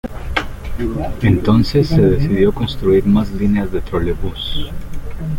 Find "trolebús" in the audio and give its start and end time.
3.81-4.71